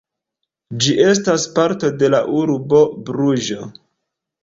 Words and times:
Ĝi 0.85 0.95
estas 1.09 1.45
parto 1.61 1.93
de 2.01 2.11
la 2.17 2.25
urbo 2.41 2.83
Bruĝo. 3.11 3.73